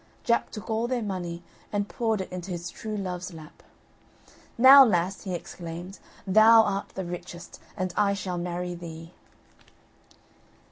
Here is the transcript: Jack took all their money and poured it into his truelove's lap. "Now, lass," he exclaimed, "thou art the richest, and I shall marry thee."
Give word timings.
Jack 0.23 0.49
took 0.49 0.67
all 0.67 0.87
their 0.87 1.03
money 1.03 1.43
and 1.71 1.87
poured 1.87 2.21
it 2.21 2.31
into 2.31 2.49
his 2.49 2.71
truelove's 2.71 3.35
lap. 3.35 3.61
"Now, 4.57 4.83
lass," 4.83 5.25
he 5.25 5.35
exclaimed, 5.35 5.99
"thou 6.25 6.63
art 6.63 6.89
the 6.95 7.05
richest, 7.05 7.59
and 7.77 7.93
I 7.95 8.15
shall 8.15 8.39
marry 8.39 8.73
thee." 8.73 9.13